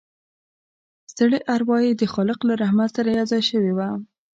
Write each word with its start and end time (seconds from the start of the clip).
ستړې 1.11 1.39
اروا 1.53 1.77
يې 1.85 1.91
د 1.99 2.01
خالق 2.13 2.39
له 2.49 2.53
رحمت 2.63 2.89
سره 2.97 3.09
یوځای 3.17 3.41
شوې 3.49 3.71
وه 3.77 3.89